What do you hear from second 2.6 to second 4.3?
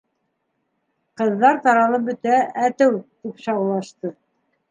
әтү!- тип шаулашты.